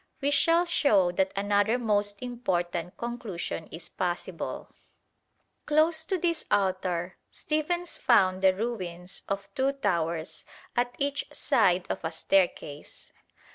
We 0.19 0.31
shall 0.31 0.65
show 0.65 1.11
that 1.11 1.31
another 1.35 1.77
most 1.77 2.23
important 2.23 2.97
conclusion 2.97 3.67
is 3.69 3.87
possible. 3.87 4.73
Close 5.67 6.03
to 6.05 6.17
this 6.17 6.43
altar 6.49 7.17
Stephens 7.29 7.97
found 7.97 8.41
the 8.41 8.55
ruins 8.55 9.21
of 9.29 9.47
two 9.53 9.73
towers 9.73 10.43
at 10.75 10.95
each 10.97 11.25
side 11.33 11.85
of 11.87 11.99
a 12.03 12.11
staircase. 12.11 13.11